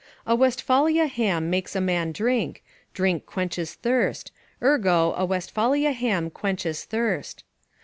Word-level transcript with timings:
"A 0.25 0.35
Westfalia 0.35 1.05
ham 1.05 1.51
makes 1.51 1.75
a 1.75 1.79
man 1.79 2.11
drink; 2.11 2.63
drink 2.91 3.27
quenches 3.27 3.75
thirst: 3.75 4.31
ergo 4.59 5.13
a 5.15 5.23
Westfalia 5.23 5.91
ham 5.91 6.31
quenches 6.31 6.85
thirst." 6.85 7.43